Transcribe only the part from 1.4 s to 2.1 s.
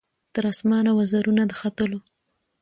د ختلو